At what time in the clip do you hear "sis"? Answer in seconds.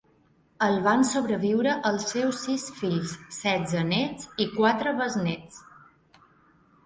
2.45-2.63